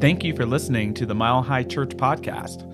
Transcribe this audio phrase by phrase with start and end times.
[0.00, 2.66] Thank you for listening to the Mile High Church podcast.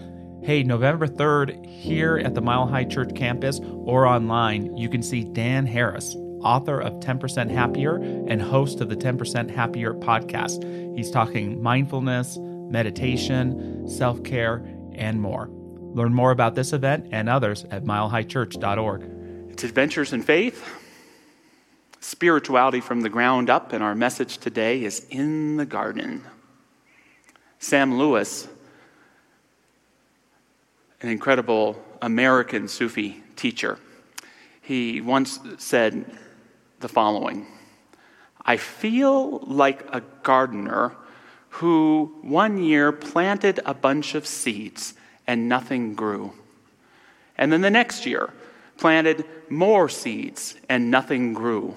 [0.45, 5.25] Hey, November 3rd, here at the Mile High Church campus or online, you can see
[5.25, 10.97] Dan Harris, author of 10% Happier and host of the 10% Happier podcast.
[10.97, 15.49] He's talking mindfulness, meditation, self care, and more.
[15.97, 19.51] Learn more about this event and others at milehighchurch.org.
[19.51, 20.65] It's Adventures in Faith,
[21.99, 26.23] spirituality from the ground up, and our message today is In the Garden.
[27.59, 28.49] Sam Lewis,
[31.03, 33.79] an incredible American Sufi teacher,
[34.61, 36.05] he once said
[36.81, 37.47] the following
[38.45, 40.95] I feel like a gardener
[41.49, 44.95] who one year planted a bunch of seeds
[45.27, 46.33] and nothing grew.
[47.39, 48.33] And then the next year,
[48.77, 51.77] planted more seeds and nothing grew.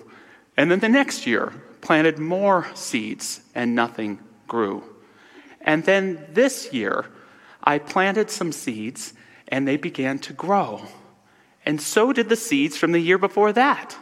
[0.57, 4.83] And then the next year, planted more seeds and nothing grew.
[5.61, 7.05] And then this year,
[7.63, 9.13] I planted some seeds
[9.47, 10.81] and they began to grow.
[11.65, 13.97] And so did the seeds from the year before that.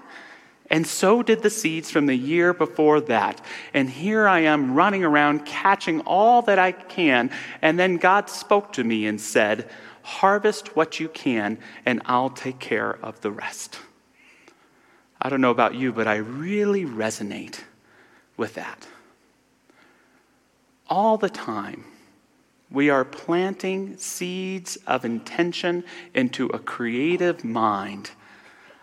[0.70, 3.42] And so did the seeds from the year before that.
[3.74, 7.32] And here I am running around catching all that I can.
[7.62, 9.70] And then God spoke to me and said,
[10.04, 13.78] Harvest what you can, and I'll take care of the rest.
[15.22, 17.60] I don't know about you, but I really resonate
[18.38, 18.88] with that
[20.90, 21.86] all the time,
[22.70, 28.12] we are planting seeds of intention into a creative mind,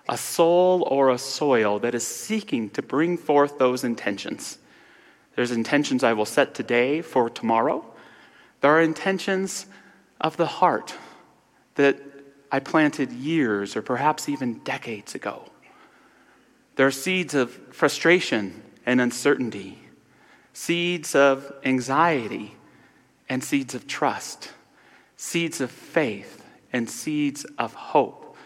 [0.09, 4.59] a soul or a soil that is seeking to bring forth those intentions.
[5.37, 7.85] There's intentions I will set today for tomorrow.
[8.61, 9.67] There are intentions
[10.21, 10.95] of the heart
[11.75, 12.01] that
[12.51, 15.51] I planted years or perhaps even decades ago.
[16.77, 19.84] There are seeds of frustration and uncertainty
[20.55, 22.57] seeds of anxiety
[23.29, 24.53] and seeds of trust,
[25.17, 28.37] seeds of faith and seeds of hope.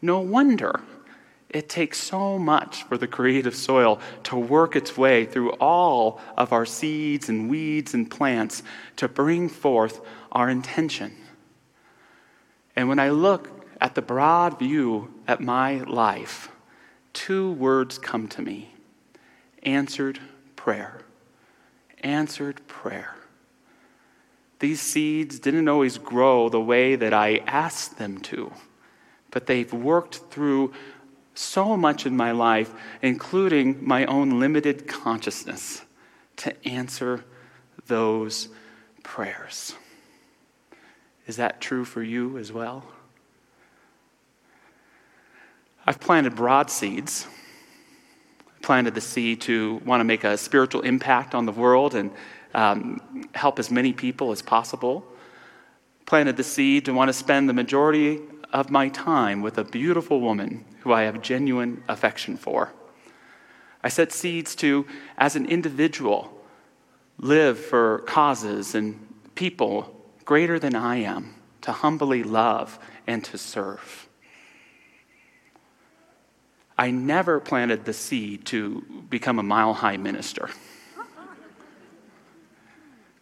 [0.00, 0.80] No wonder
[1.50, 6.52] it takes so much for the creative soil to work its way through all of
[6.52, 8.62] our seeds and weeds and plants
[8.96, 11.12] to bring forth our intention.
[12.76, 16.50] And when I look at the broad view at my life,
[17.12, 18.74] two words come to me
[19.64, 20.20] answered
[20.54, 21.00] prayer
[22.02, 23.14] answered prayer.
[24.58, 28.52] These seeds didn't always grow the way that I asked them to,
[29.30, 30.72] but they've worked through
[31.34, 35.82] so much in my life, including my own limited consciousness,
[36.36, 37.24] to answer
[37.86, 38.48] those
[39.04, 39.74] prayers.
[41.26, 42.84] Is that true for you as well?
[45.86, 47.26] I've planted broad seeds
[48.62, 52.10] planted the seed to want to make a spiritual impact on the world and
[52.54, 53.00] um,
[53.34, 55.04] help as many people as possible.
[56.06, 58.20] Planted the seed to want to spend the majority
[58.52, 62.72] of my time with a beautiful woman who I have genuine affection for.
[63.82, 64.86] I set seeds to,
[65.16, 66.34] as an individual,
[67.18, 69.94] live for causes and people
[70.24, 74.07] greater than I am, to humbly love and to serve.
[76.78, 80.48] I never planted the seed to become a mile high minister.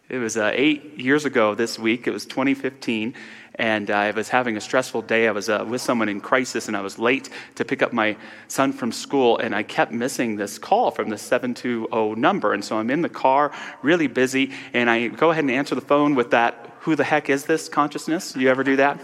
[0.09, 2.07] It was uh, eight years ago this week.
[2.07, 3.15] It was 2015,
[3.57, 5.27] and I was having a stressful day.
[5.27, 8.17] I was uh, with someone in crisis, and I was late to pick up my
[8.47, 12.53] son from school, and I kept missing this call from the 720 number.
[12.53, 13.51] And so I'm in the car,
[13.83, 17.29] really busy, and I go ahead and answer the phone with that, who the heck
[17.29, 18.37] is this consciousness?
[18.37, 19.01] You ever do that?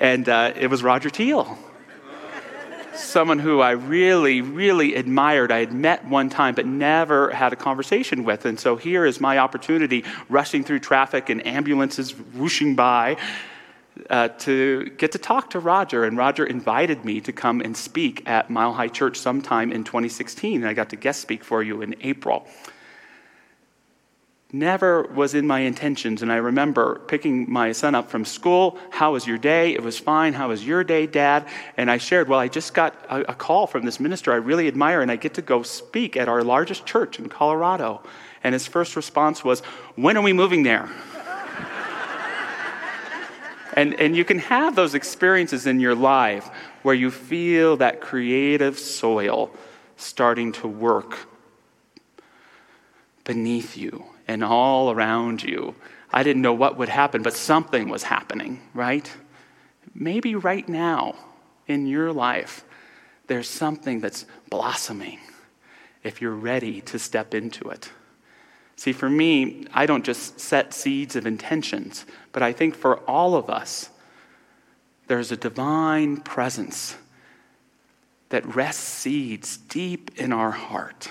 [0.00, 1.56] And uh, it was Roger Teel
[2.98, 5.52] someone who I really, really admired.
[5.52, 8.44] I had met one time, but never had a conversation with.
[8.44, 13.16] And so here is my opportunity, rushing through traffic and ambulances whooshing by,
[14.10, 16.04] uh, to get to talk to Roger.
[16.04, 20.62] And Roger invited me to come and speak at Mile High Church sometime in 2016.
[20.62, 22.46] And I got to guest speak for you in April
[24.58, 26.22] never was in my intentions.
[26.22, 28.78] And I remember picking my son up from school.
[28.90, 29.74] How was your day?
[29.74, 30.32] It was fine.
[30.32, 31.46] How was your day, Dad?
[31.76, 34.68] And I shared, Well, I just got a, a, call from this minister I really
[34.68, 38.02] admire, and I get to go speak at our largest church in Colorado.
[38.42, 39.60] And his first response was,
[39.94, 40.86] When are we moving there?
[43.74, 46.48] and, and you can have those experiences in your life
[46.82, 49.50] where you feel that creative soil
[49.96, 51.28] starting to work
[53.24, 55.74] beneath you and all around you.
[56.12, 59.10] I didn't know what would happen, but something was happening, right?
[59.94, 61.14] Maybe right now
[61.66, 62.64] in your life,
[63.26, 65.18] there's something that's blossoming
[66.02, 67.90] if you're ready to step into it.
[68.76, 73.34] See, for me, I don't just set seeds of intentions, but I think for all
[73.34, 73.90] of us,
[75.08, 76.96] there's a divine presence
[78.28, 81.08] that rests seeds deep in our heart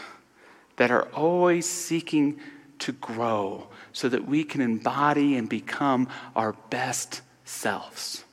[0.76, 2.40] that are always seeking
[2.86, 8.24] to grow so that we can embody and become our best selves.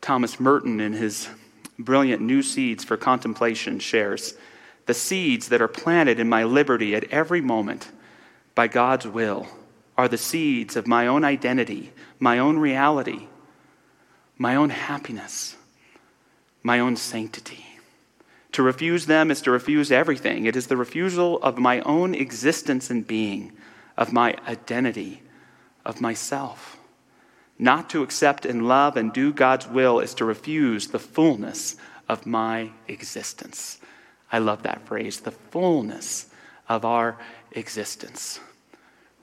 [0.00, 1.28] Thomas Merton, in his
[1.80, 4.34] brilliant New Seeds for Contemplation, shares
[4.86, 7.90] the seeds that are planted in my liberty at every moment
[8.54, 9.48] by God's will
[9.96, 13.26] are the seeds of my own identity, my own reality,
[14.36, 15.56] my own happiness,
[16.62, 17.64] my own sanctity.
[18.52, 20.46] To refuse them is to refuse everything.
[20.46, 23.52] It is the refusal of my own existence and being,
[23.96, 25.22] of my identity,
[25.84, 26.76] of myself.
[27.58, 31.76] Not to accept and love and do God's will is to refuse the fullness
[32.08, 33.78] of my existence.
[34.30, 36.26] I love that phrase, the fullness
[36.68, 37.18] of our
[37.52, 38.40] existence.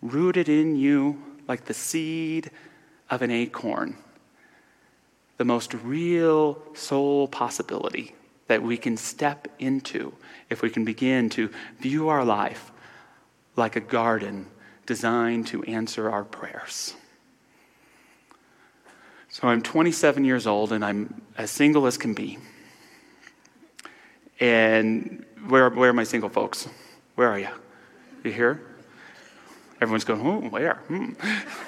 [0.02, 2.52] Rooted in you like the seed
[3.10, 3.98] of an acorn
[5.38, 8.16] the most real soul possibility
[8.48, 10.14] that we can step into
[10.50, 11.50] if we can begin to
[11.80, 12.72] view our life
[13.56, 14.48] like a garden
[14.86, 16.94] designed to answer our prayers.
[19.30, 22.38] So I'm 27 years old and I'm as single as can be.
[24.40, 26.68] And where, where are my single folks?
[27.16, 27.50] Where are you?
[28.24, 28.62] You here?
[29.82, 30.76] Everyone's going, oh, where?
[30.88, 31.14] Hmm.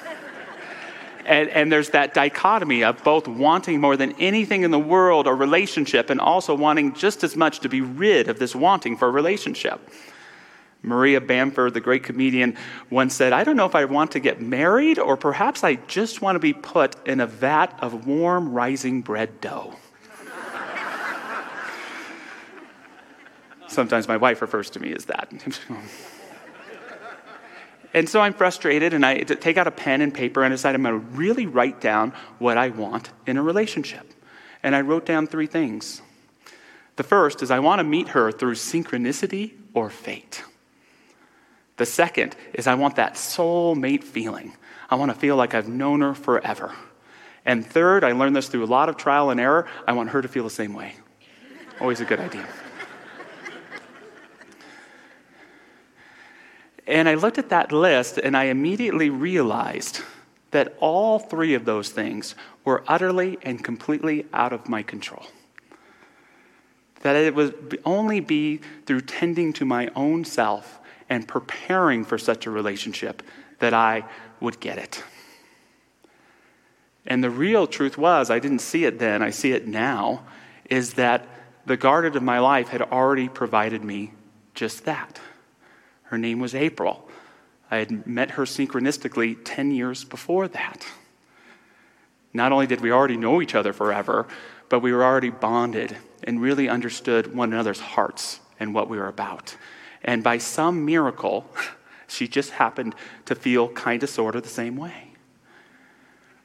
[1.27, 5.33] And, and there's that dichotomy of both wanting more than anything in the world a
[5.33, 9.11] relationship and also wanting just as much to be rid of this wanting for a
[9.11, 9.81] relationship.
[10.81, 12.55] Maria Bamford, the great comedian,
[12.89, 16.21] once said, I don't know if I want to get married or perhaps I just
[16.21, 19.75] want to be put in a vat of warm rising bread dough.
[23.67, 25.29] Sometimes my wife refers to me as that.
[27.93, 30.75] And so I'm frustrated, and I take out a pen and paper and I decide
[30.75, 34.13] I'm going to really write down what I want in a relationship.
[34.61, 36.01] And I wrote down three things.
[36.97, 40.43] The first is I want to meet her through synchronicity or fate.
[41.77, 44.57] The second is I want that soulmate feeling.
[44.89, 46.73] I want to feel like I've known her forever.
[47.45, 50.21] And third, I learned this through a lot of trial and error, I want her
[50.21, 50.95] to feel the same way.
[51.79, 52.45] Always a good idea.
[56.87, 60.01] And I looked at that list and I immediately realized
[60.51, 65.25] that all three of those things were utterly and completely out of my control.
[67.01, 70.79] That it would only be through tending to my own self
[71.09, 73.21] and preparing for such a relationship
[73.59, 74.05] that I
[74.39, 75.03] would get it.
[77.05, 80.23] And the real truth was, I didn't see it then, I see it now,
[80.69, 81.27] is that
[81.65, 84.13] the garden of my life had already provided me
[84.53, 85.19] just that.
[86.09, 87.07] Her name was April.
[87.69, 90.85] I had met her synchronistically 10 years before that.
[92.33, 94.27] Not only did we already know each other forever,
[94.69, 99.07] but we were already bonded and really understood one another's hearts and what we were
[99.07, 99.55] about.
[100.03, 101.49] And by some miracle,
[102.07, 102.95] she just happened
[103.25, 105.11] to feel kind of sort of the same way.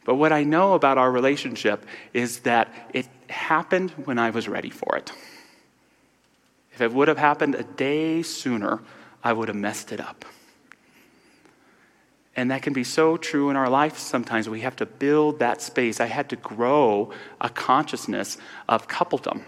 [0.05, 4.71] But what I know about our relationship is that it happened when I was ready
[4.71, 5.13] for it.
[6.75, 8.81] If it would have happened a day sooner,
[9.23, 10.25] I would have messed it up.
[12.35, 14.49] And that can be so true in our life sometimes.
[14.49, 16.01] We have to build that space.
[16.01, 19.43] I had to grow a consciousness of coupledom.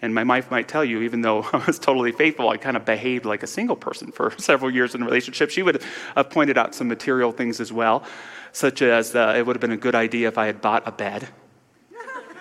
[0.00, 2.84] And my wife might tell you, even though I was totally faithful, I kind of
[2.84, 5.50] behaved like a single person for several years in a relationship.
[5.50, 5.82] She would
[6.16, 8.04] have pointed out some material things as well,
[8.52, 10.92] such as uh, it would have been a good idea if I had bought a
[10.92, 11.28] bed.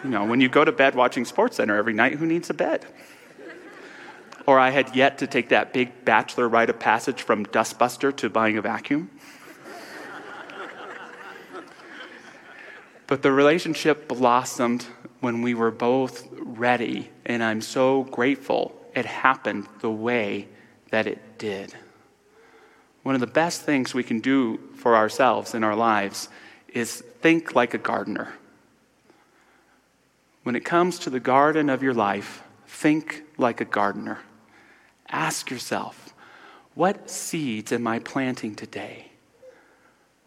[0.03, 2.55] You know, when you go to bed watching Sports Center every night, who needs a
[2.55, 2.86] bed?
[4.45, 8.29] Or I had yet to take that big bachelor rite of passage from dustbuster to
[8.29, 9.10] buying a vacuum.
[13.07, 14.86] but the relationship blossomed
[15.19, 20.48] when we were both ready, and I'm so grateful it happened the way
[20.89, 21.74] that it did.
[23.03, 26.29] One of the best things we can do for ourselves in our lives
[26.67, 28.33] is think like a gardener.
[30.43, 34.19] When it comes to the garden of your life, think like a gardener.
[35.12, 36.13] Ask yourself,
[36.74, 39.12] what seeds am I planting today?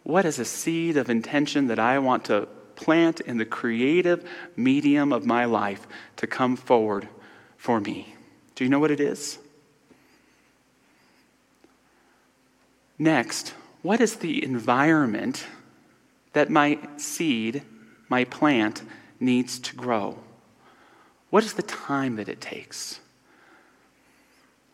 [0.03, 5.13] What is a seed of intention that I want to plant in the creative medium
[5.13, 5.87] of my life
[6.17, 7.09] to come forward
[7.57, 8.15] for me?
[8.55, 9.39] Do you know what it is?
[12.99, 15.47] Next, what is the environment
[16.35, 17.63] that my seed,
[18.09, 18.83] my plant,
[19.19, 20.19] needs to grow?
[21.31, 23.01] What is the time that it takes?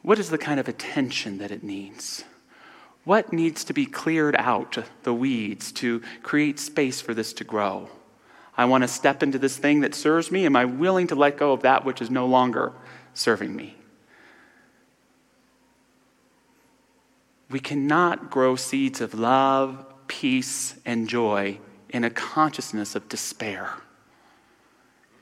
[0.02, 2.25] What is the kind of attention that it needs?
[3.04, 7.88] What needs to be cleared out, the weeds, to create space for this to grow?
[8.57, 10.45] I want to step into this thing that serves me.
[10.45, 12.73] Am I willing to let go of that which is no longer
[13.14, 13.76] serving me?
[17.50, 23.75] We cannot grow seeds of love, peace, and joy in a consciousness of despair.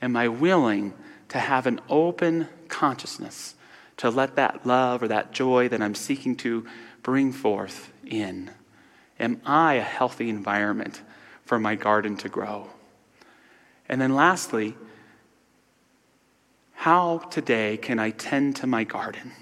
[0.03, 0.95] Am I willing
[1.29, 3.55] to have an open consciousness
[3.99, 6.67] to let that love or that joy that I'm seeking to
[7.03, 8.51] bring forth in?
[9.21, 11.03] Am I a healthy environment
[11.45, 12.69] for my garden to grow?
[13.89, 14.77] And then lastly,
[16.75, 19.33] how today can I tend to my garden?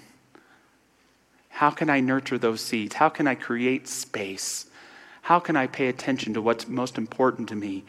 [1.49, 2.95] How can I nurture those seeds?
[2.95, 4.67] How can I create space?
[5.21, 7.83] How can I pay attention to what's most important to me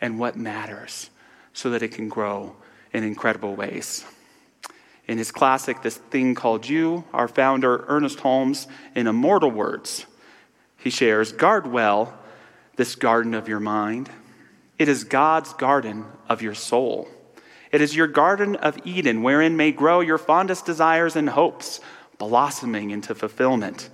[0.00, 1.10] and what matters
[1.52, 2.56] so that it can grow
[2.92, 4.04] in incredible ways?
[5.12, 10.06] In his classic, This Thing Called You, our founder, Ernest Holmes, in immortal words,
[10.78, 12.18] he shares Guard well
[12.76, 14.08] this garden of your mind.
[14.78, 17.08] It is God's garden of your soul.
[17.70, 21.80] It is your garden of Eden, wherein may grow your fondest desires and hopes,
[22.16, 23.90] blossoming into fulfillment.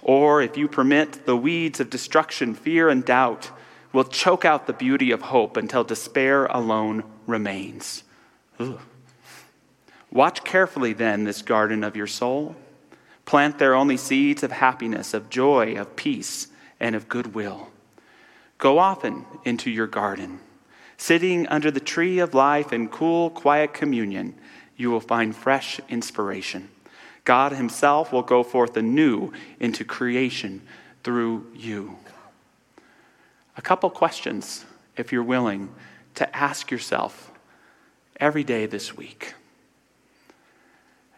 [0.00, 3.50] Or, if you permit, the weeds of destruction, fear, and doubt
[3.92, 8.04] will choke out the beauty of hope until despair alone remains.
[10.12, 12.54] Watch carefully, then, this garden of your soul.
[13.24, 17.70] Plant there only seeds of happiness, of joy, of peace, and of goodwill.
[18.58, 20.40] Go often into your garden.
[20.98, 24.34] Sitting under the tree of life in cool, quiet communion,
[24.76, 26.68] you will find fresh inspiration.
[27.24, 30.60] God Himself will go forth anew into creation
[31.02, 31.96] through you.
[33.56, 34.66] A couple questions,
[34.96, 35.72] if you're willing,
[36.16, 37.32] to ask yourself
[38.20, 39.34] every day this week.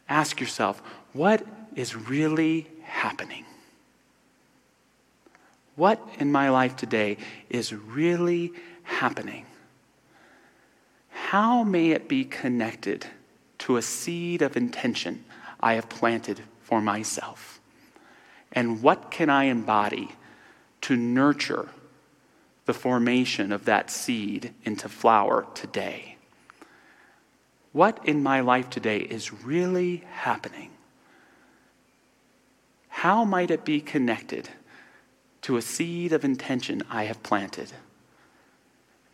[0.08, 0.82] Ask yourself,
[1.12, 1.44] what
[1.74, 3.44] is really happening?
[5.76, 7.16] What in my life today
[7.50, 8.52] is really
[8.84, 9.46] happening?
[11.10, 13.06] How may it be connected
[13.58, 15.24] to a seed of intention
[15.60, 17.60] I have planted for myself?
[18.52, 20.10] And what can I embody
[20.82, 21.68] to nurture
[22.66, 26.13] the formation of that seed into flower today?
[27.74, 30.70] What in my life today is really happening?
[32.86, 34.48] How might it be connected
[35.42, 37.72] to a seed of intention I have planted?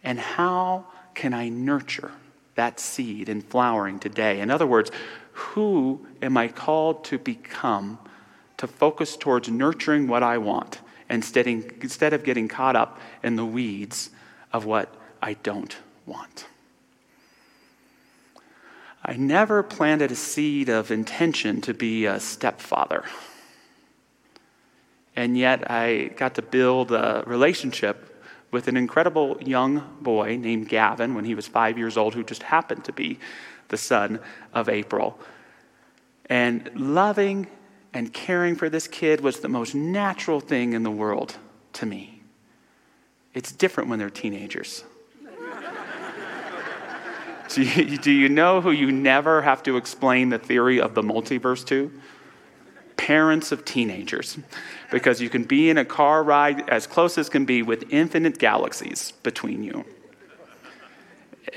[0.04, 2.12] And how can I nurture
[2.54, 4.40] that seed in flowering today?
[4.40, 4.90] In other words,
[5.32, 7.98] who am I called to become
[8.58, 13.46] to focus towards nurturing what I want instead, instead of getting caught up in the
[13.46, 14.10] weeds
[14.52, 15.74] of what I don't
[16.04, 16.44] want?
[19.02, 23.04] I never planted a seed of intention to be a stepfather.
[25.16, 28.06] And yet I got to build a relationship
[28.50, 32.42] with an incredible young boy named Gavin when he was five years old, who just
[32.42, 33.18] happened to be
[33.68, 34.20] the son
[34.52, 35.18] of April.
[36.26, 37.46] And loving
[37.92, 41.36] and caring for this kid was the most natural thing in the world
[41.74, 42.22] to me.
[43.34, 44.84] It's different when they're teenagers.
[47.54, 51.02] Do you, do you know who you never have to explain the theory of the
[51.02, 51.90] multiverse to?
[52.96, 54.38] Parents of teenagers.
[54.92, 58.38] Because you can be in a car ride as close as can be with infinite
[58.38, 59.84] galaxies between you.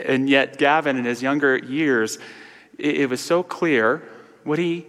[0.03, 2.17] And yet, Gavin, in his younger years,
[2.79, 4.01] it, it was so clear
[4.45, 4.88] what he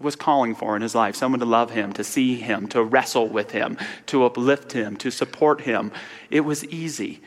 [0.00, 3.28] was calling for in his life someone to love him, to see him, to wrestle
[3.28, 5.92] with him, to uplift him, to support him.
[6.28, 7.20] It was easy.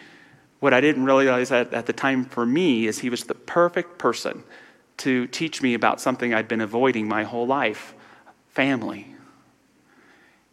[0.64, 3.98] What I didn't realize at, at the time for me is he was the perfect
[3.98, 4.46] person
[4.96, 7.94] to teach me about something I'd been avoiding my whole life
[8.48, 9.14] family.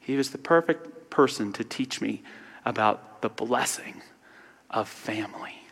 [0.01, 2.25] He was the perfect person to teach me
[2.65, 4.03] about the blessing
[4.69, 5.63] of family.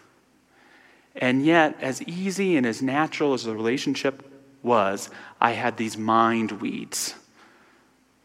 [1.17, 4.23] And yet, as easy and as natural as the relationship
[4.63, 7.17] was, I had these mind weeds.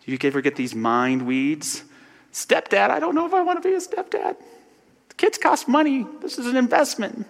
[0.06, 1.84] Do you ever get these mind weeds?
[2.32, 4.36] Stepdad, I don't know if I want to be a stepdad.
[5.18, 6.06] Kids cost money.
[6.22, 7.28] This is an investment.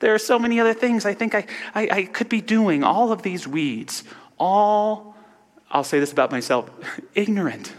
[0.00, 2.84] There are so many other things I think I, I, I, could be doing.
[2.84, 4.04] All of these weeds,
[4.38, 5.16] all,
[5.70, 6.70] I'll say this about myself,
[7.14, 7.72] ignorant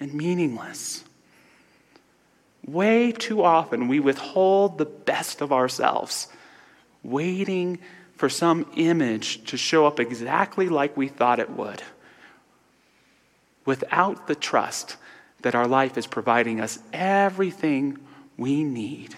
[0.00, 1.04] and meaningless.
[2.66, 6.26] Way too often we withhold the best of ourselves,
[7.04, 7.78] waiting
[8.16, 11.82] for some image to show up exactly like we thought it would,
[13.64, 14.96] without the trust
[15.42, 17.98] that our life is providing us everything
[18.36, 19.14] we need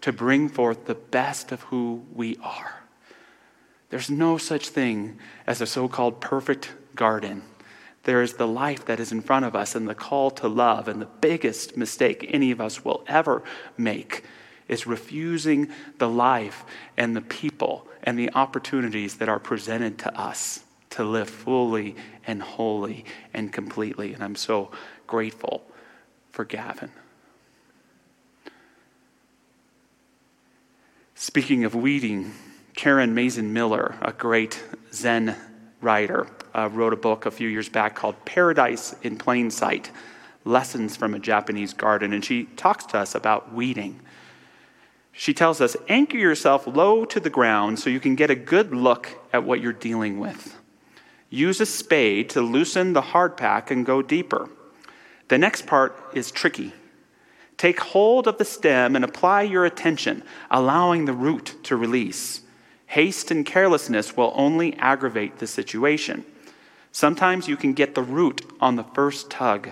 [0.00, 2.82] to bring forth the best of who we are.
[3.90, 7.42] There's no such thing as a so called perfect garden
[8.06, 10.86] There is the life that is in front of us and the call to love.
[10.86, 13.42] And the biggest mistake any of us will ever
[13.76, 14.22] make
[14.68, 16.64] is refusing the life
[16.96, 21.96] and the people and the opportunities that are presented to us to live fully
[22.28, 24.14] and wholly and completely.
[24.14, 24.70] And I'm so
[25.06, 25.62] grateful
[26.30, 26.90] for Gavin.
[31.14, 32.34] Speaking of weeding,
[32.74, 35.34] Karen Maezen Miller, a great Zen
[35.80, 39.90] writer, uh, wrote a book a few years back called Paradise in Plain Sight
[40.44, 42.12] Lessons from a Japanese Garden.
[42.12, 44.00] And she talks to us about weeding.
[45.12, 48.74] She tells us anchor yourself low to the ground so you can get a good
[48.74, 50.58] look at what you're dealing with.
[51.30, 54.50] Use a spade to loosen the hard pack and go deeper.
[55.28, 56.72] The next part is tricky.
[57.56, 62.42] Take hold of the stem and apply your attention, allowing the root to release.
[62.86, 66.24] Haste and carelessness will only aggravate the situation.
[66.92, 69.70] Sometimes you can get the root on the first tug.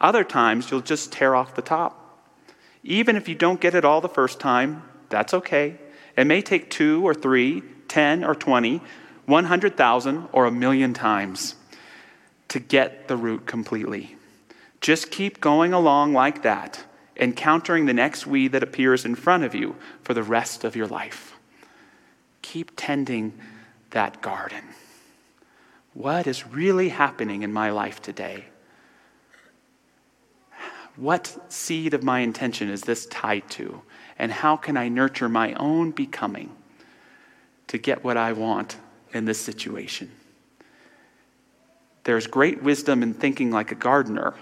[0.00, 1.96] Other times you'll just tear off the top.
[2.82, 5.76] Even if you don't get it all the first time, that's okay.
[6.16, 8.80] It may take two or three, ten or twenty,
[9.26, 11.56] one hundred thousand or a million times
[12.48, 14.16] to get the root completely.
[14.80, 16.84] Just keep going along like that,
[17.16, 20.86] encountering the next weed that appears in front of you for the rest of your
[20.86, 21.36] life.
[22.42, 23.38] Keep tending
[23.90, 24.64] that garden.
[25.92, 28.46] What is really happening in my life today?
[30.96, 33.82] What seed of my intention is this tied to?
[34.18, 36.54] And how can I nurture my own becoming
[37.68, 38.76] to get what I want
[39.12, 40.10] in this situation?
[42.04, 44.34] There's great wisdom in thinking like a gardener,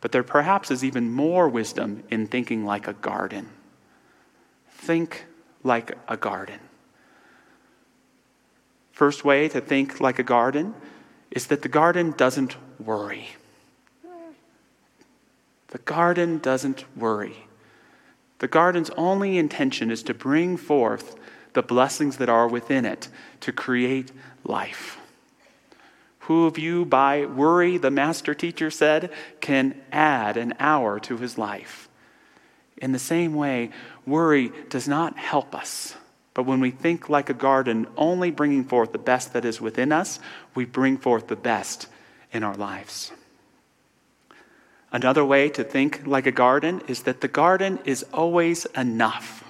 [0.00, 3.48] but there perhaps is even more wisdom in thinking like a garden.
[4.70, 5.26] Think
[5.62, 6.60] like a garden.
[8.92, 10.74] First way to think like a garden
[11.30, 13.30] is that the garden doesn't worry.
[15.68, 17.36] The garden doesn't worry.
[18.38, 21.16] The garden's only intention is to bring forth
[21.54, 23.08] the blessings that are within it
[23.40, 24.12] to create
[24.44, 24.98] life.
[26.26, 31.38] Who of you, by worry, the master teacher said, can add an hour to his
[31.38, 31.88] life?
[32.76, 33.70] In the same way,
[34.04, 35.96] worry does not help us.
[36.34, 39.92] But when we think like a garden, only bringing forth the best that is within
[39.92, 40.18] us,
[40.54, 41.86] we bring forth the best
[42.32, 43.12] in our lives.
[44.90, 49.44] Another way to think like a garden is that the garden is always enough.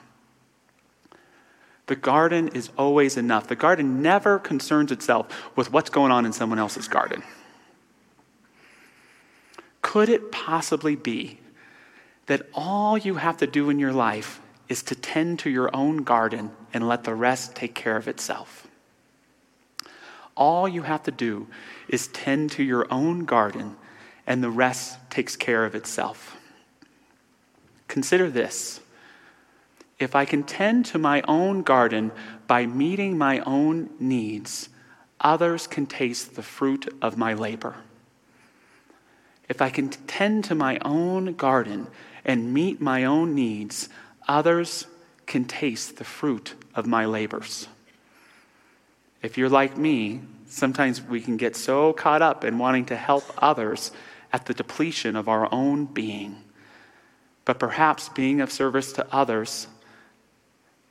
[1.87, 3.47] The garden is always enough.
[3.47, 7.23] The garden never concerns itself with what's going on in someone else's garden.
[9.83, 11.39] Could it possibly be
[12.27, 15.99] that all you have to do in your life is to tend to your own
[15.99, 18.67] garden and let the rest take care of itself.
[20.37, 21.47] All you have to do
[21.89, 23.77] is tend to your own garden,
[24.27, 26.37] and the rest takes care of itself.
[27.89, 28.81] Consider this.
[29.99, 32.13] If I can tend to my own garden
[32.47, 34.69] by meeting my own needs,
[35.21, 37.77] others can taste the fruit of my labor.
[39.49, 41.87] If I can tend to my own garden
[42.25, 43.89] and meet my own needs,
[44.29, 44.87] others
[45.25, 47.69] can taste the fruit of my labors.
[49.23, 53.25] If you're like me, sometimes we can get so caught up in wanting to help
[53.39, 53.93] others
[54.33, 56.43] at the depletion of our own being.
[57.45, 59.69] But perhaps being of service to others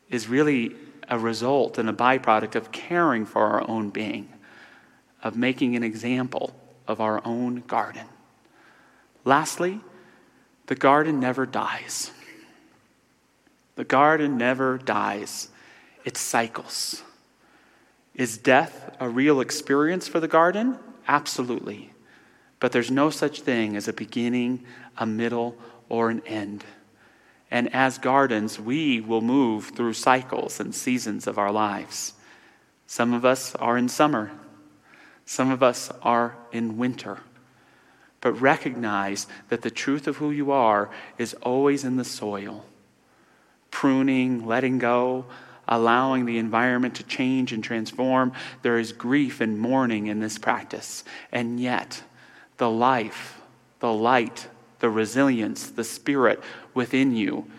[0.10, 0.76] is really
[1.10, 4.30] a result and a byproduct of caring for our own being,
[5.24, 6.56] of making an example
[6.88, 8.06] of our own garden.
[9.24, 9.82] Lastly,
[10.68, 12.12] the garden never dies.
[13.76, 15.50] The garden never dies,
[16.06, 17.04] it cycles.
[18.14, 20.80] Is death a real experience for the garden?
[21.08, 21.92] Absolutely.
[22.60, 24.64] But there's no such thing as a beginning,
[24.98, 25.58] a middle,
[25.90, 26.64] or an end.
[27.52, 32.14] And as gardens, we will move through cycles and seasons of our lives.
[32.88, 34.32] Some of us are in summer,
[35.26, 37.20] some of us are in winter.
[38.22, 42.66] But recognize that the truth of who you are is always in the soil
[43.76, 45.26] pruning, letting go,
[45.68, 48.32] allowing the environment to change and transform.
[48.62, 51.04] There is grief and mourning in this practice.
[51.30, 52.02] And yet,
[52.56, 53.42] the life,
[53.82, 54.48] the light,
[54.86, 56.40] the resilience, the spirit
[56.76, 57.50] within you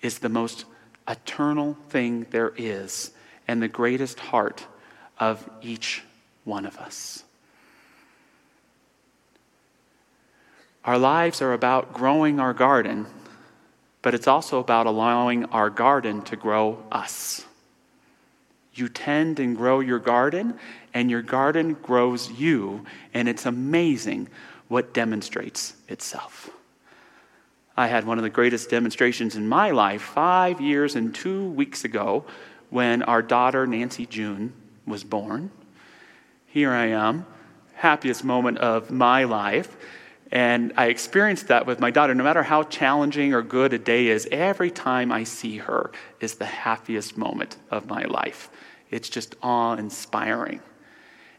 [0.00, 0.64] is the most
[1.08, 3.10] eternal thing there is
[3.48, 4.64] and the greatest heart
[5.18, 6.04] of each
[6.44, 7.24] one of us.
[10.84, 13.08] Our lives are about growing our garden
[14.00, 17.44] but it's also about allowing our garden to grow us.
[18.72, 20.54] You tend and grow your garden,
[20.94, 24.28] and your garden grows you, and it's amazing
[24.68, 26.48] what demonstrates itself.
[27.78, 31.84] I had one of the greatest demonstrations in my life five years and two weeks
[31.84, 32.24] ago
[32.70, 34.52] when our daughter, Nancy June,
[34.84, 35.52] was born.
[36.48, 37.24] Here I am,
[37.74, 39.76] happiest moment of my life.
[40.32, 42.16] And I experienced that with my daughter.
[42.16, 46.34] No matter how challenging or good a day is, every time I see her is
[46.34, 48.50] the happiest moment of my life.
[48.90, 50.62] It's just awe inspiring.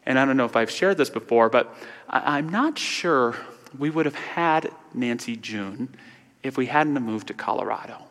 [0.06, 1.76] And I don't know if I've shared this before, but
[2.08, 3.36] I'm not sure
[3.78, 5.94] we would have had Nancy June
[6.42, 8.04] if we hadn't moved to Colorado.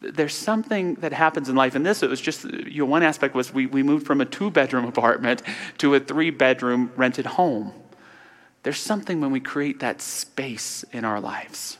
[0.00, 1.74] There's something that happens in life.
[1.74, 4.24] And this, it was just, you know, one aspect was we, we moved from a
[4.24, 5.42] two bedroom apartment
[5.78, 7.72] to a three bedroom rented home.
[8.62, 11.78] There's something when we create that space in our lives,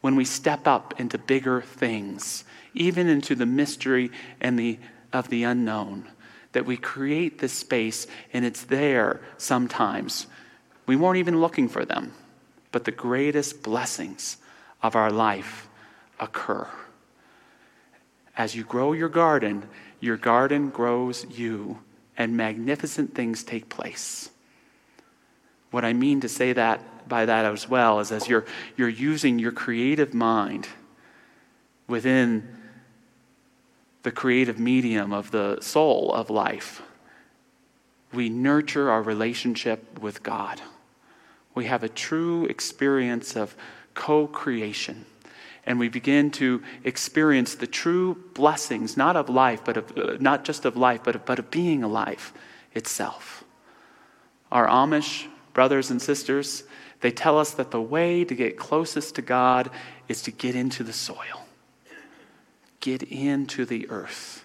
[0.00, 4.78] when we step up into bigger things, even into the mystery and the,
[5.12, 6.08] of the unknown,
[6.52, 10.26] that we create this space and it's there sometimes.
[10.86, 12.12] We weren't even looking for them,
[12.74, 14.36] but the greatest blessings
[14.82, 15.68] of our life
[16.18, 16.66] occur.
[18.36, 19.68] As you grow your garden,
[20.00, 21.78] your garden grows you,
[22.18, 24.28] and magnificent things take place.
[25.70, 28.44] What I mean to say that by that as well is as you're,
[28.76, 30.66] you're using your creative mind
[31.86, 32.56] within
[34.02, 36.82] the creative medium of the soul of life,
[38.12, 40.60] we nurture our relationship with God.
[41.54, 43.56] We have a true experience of
[43.94, 45.06] co creation.
[45.66, 50.44] And we begin to experience the true blessings, not of life, but of, uh, not
[50.44, 52.32] just of life, but of, but of being alive
[52.74, 53.44] itself.
[54.52, 56.64] Our Amish brothers and sisters,
[57.00, 59.70] they tell us that the way to get closest to God
[60.06, 61.46] is to get into the soil,
[62.80, 64.44] get into the earth.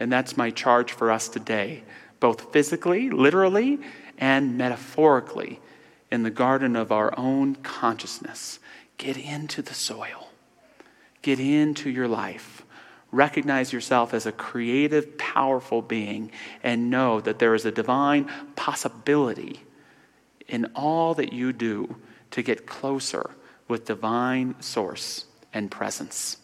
[0.00, 1.82] And that's my charge for us today,
[2.20, 3.80] both physically, literally,
[4.16, 5.60] and metaphorically
[6.10, 8.58] in the garden of our own consciousness.
[8.96, 10.28] Get into the soil,
[11.22, 12.62] get into your life.
[13.10, 16.30] Recognize yourself as a creative, powerful being,
[16.62, 19.62] and know that there is a divine possibility
[20.46, 21.96] in all that you do
[22.32, 23.30] to get closer
[23.66, 26.36] with divine source and presence.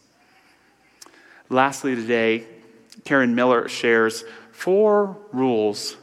[1.51, 2.47] Lastly, today,
[3.05, 5.97] Karen Miller shares four rules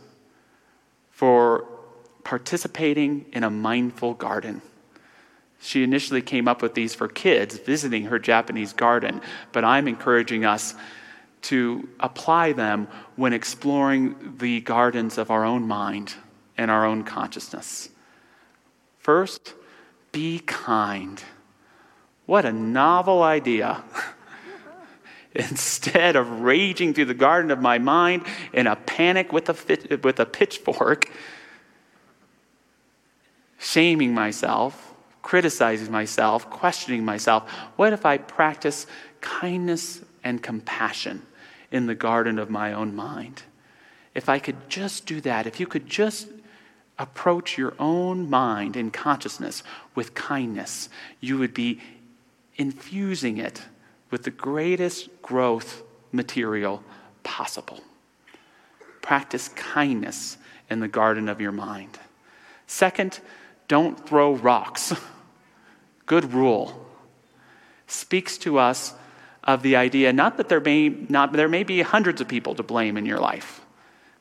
[1.10, 1.71] for
[2.24, 4.62] participating in a mindful garden.
[5.60, 10.44] She initially came up with these for kids visiting her Japanese garden, but I'm encouraging
[10.44, 10.74] us
[11.44, 16.16] to apply them when exploring the gardens of our own mind
[16.58, 17.90] and our own consciousness.
[19.00, 19.54] First,
[20.12, 21.24] be kind.
[22.26, 23.84] What a novel idea.
[25.34, 30.20] Instead of raging through the garden of my mind in a panic with a, with
[30.20, 31.10] a pitchfork,
[33.62, 38.88] shaming myself, criticizing myself, questioning myself, what if I practice
[39.21, 41.21] kindness and compassion
[41.71, 43.43] in the garden of my own mind?
[44.15, 46.28] If I could just do that, if you could just
[46.97, 49.62] approach your own mind and consciousness
[49.93, 51.80] with kindness, you would be
[52.56, 53.62] infusing it
[54.10, 56.84] with the greatest growth material
[57.21, 57.80] possible.
[59.04, 62.00] Practice kindness in the garden of your mind.
[62.65, 63.19] Second,
[63.72, 64.94] don't throw rocks.
[66.06, 66.86] Good rule.
[67.88, 68.94] Speaks to us
[69.46, 72.64] of the idea not that there may, not, there may be hundreds of people to
[72.64, 73.62] blame in your life.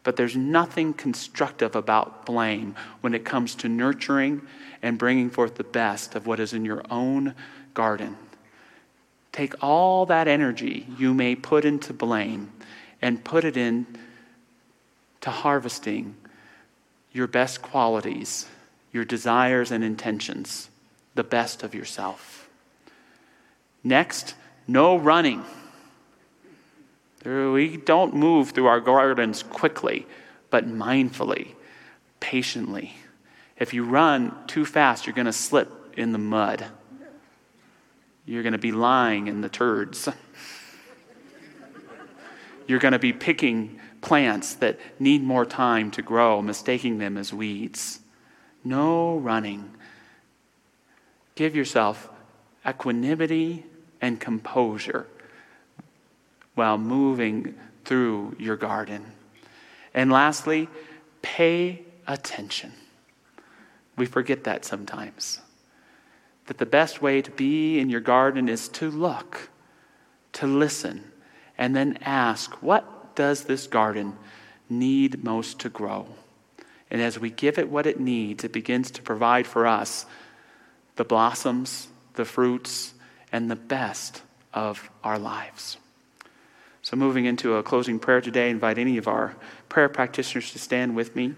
[0.05, 4.43] But there's nothing constructive about blame when it comes to nurturing
[4.83, 7.35] and bringing forth the best of what is in your own
[7.75, 8.17] garden.
[9.33, 12.53] Take all that energy you may put into blame
[13.03, 13.85] and put it in
[15.23, 16.15] to harvesting
[17.11, 18.47] your best qualities,
[18.93, 20.71] your desires and intentions,
[21.15, 22.49] the best of yourself.
[23.83, 24.35] Next,
[24.67, 25.45] no running.
[27.25, 30.07] We don't move through our gardens quickly,
[30.49, 31.55] but mindfully,
[32.19, 32.95] patiently.
[33.59, 36.65] If you run too fast, you're going to slip in the mud.
[38.25, 40.09] You're going to be lying in the turds.
[42.67, 47.33] You're going to be picking plants that need more time to grow, mistaking them as
[47.33, 48.01] weeds.
[48.65, 49.71] No running.
[51.35, 52.11] Give yourself
[52.67, 53.65] equanimity
[54.01, 55.07] and composure
[56.55, 59.13] while moving through your garden.
[59.95, 60.69] And lastly,
[61.23, 62.73] pay attention.
[63.97, 65.41] We forget that sometimes.
[66.47, 69.51] That the best way to be in your garden is to look,
[70.35, 71.11] to listen,
[71.57, 74.17] and then ask, what does this garden
[74.69, 76.07] need most to grow?
[76.91, 80.07] And as we give it what it needs, it begins to provide for us
[80.97, 82.95] the blossoms, the fruits,
[83.33, 84.23] and the best
[84.53, 85.77] of our lives.
[86.83, 89.37] So, moving into a closing prayer today, I invite any of our
[89.69, 91.35] prayer practitioners to stand with me.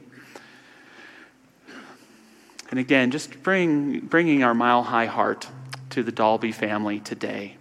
[2.70, 5.48] And again, just bring, bringing our mile high heart
[5.90, 7.56] to the Dalby family today.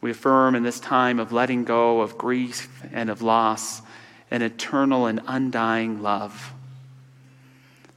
[0.00, 3.82] We affirm in this time of letting go of grief and of loss
[4.30, 6.52] an eternal and undying love,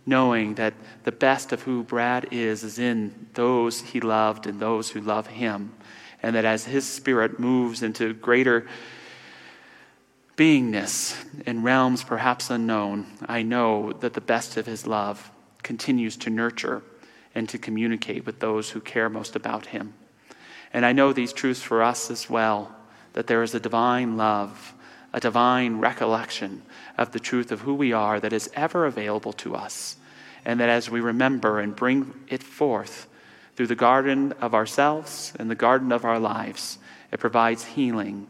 [0.05, 4.91] knowing that the best of who Brad is is in those he loved and those
[4.91, 5.73] who love him,
[6.21, 8.67] and that as his spirit moves into greater
[10.35, 11.15] beingness
[11.45, 16.81] in realms perhaps unknown, I know that the best of his love continues to nurture
[17.35, 19.93] and to communicate with those who care most about him.
[20.71, 22.75] And I know these truths for us as well
[23.13, 24.73] that there is a divine love
[25.13, 26.63] a divine recollection
[26.97, 29.95] of the truth of who we are that is ever available to us.
[30.43, 33.07] And that as we remember and bring it forth
[33.55, 36.79] through the garden of ourselves and the garden of our lives,
[37.11, 38.27] it provides healing,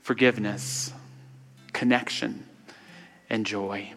[0.00, 0.92] forgiveness,
[1.72, 2.46] connection,
[3.28, 3.92] and joy.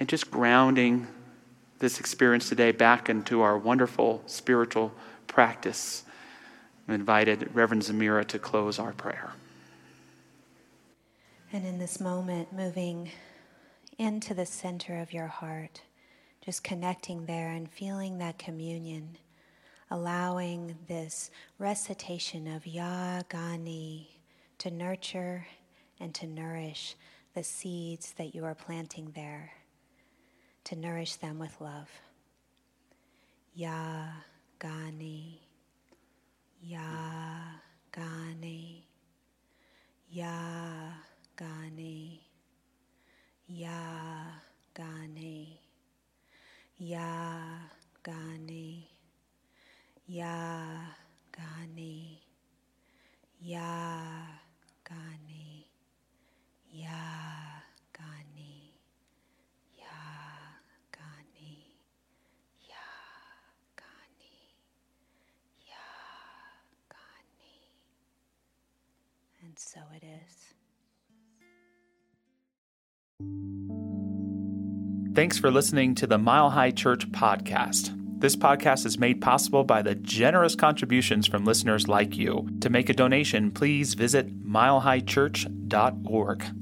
[0.00, 1.06] And just grounding
[1.78, 4.92] this experience today back into our wonderful spiritual
[5.26, 6.04] practice.
[6.88, 9.32] I invited Reverend Zamira to close our prayer.
[11.54, 13.10] And in this moment, moving
[13.98, 15.82] into the center of your heart,
[16.42, 19.18] just connecting there and feeling that communion,
[19.90, 24.06] allowing this recitation of Yagani
[24.56, 25.46] to nurture
[26.00, 26.96] and to nourish
[27.34, 29.52] the seeds that you are planting there,
[30.64, 31.90] to nourish them with love.
[33.58, 35.34] Yagani,
[36.66, 36.80] Yagani,
[69.72, 70.54] so it is.
[75.14, 77.98] Thanks for listening to the Mile High Church podcast.
[78.20, 82.48] This podcast is made possible by the generous contributions from listeners like you.
[82.60, 86.61] To make a donation, please visit milehighchurch.org.